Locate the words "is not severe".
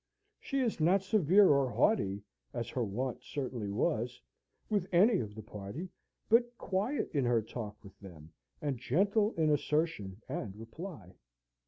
0.61-1.47